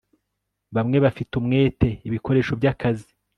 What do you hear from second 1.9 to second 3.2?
ibikoresho byakazi